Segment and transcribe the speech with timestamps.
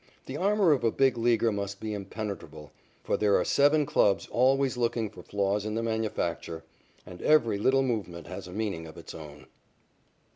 [0.25, 2.71] The armor of a Big Leaguer must be impenetrable,
[3.03, 6.63] for there are seven clubs always looking for flaws in the manufacture,
[7.05, 9.45] and "every little movement has a meaning of its own."